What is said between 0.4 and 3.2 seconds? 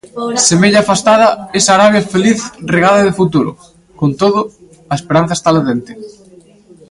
Semella afastada esa Arabia feliz regada de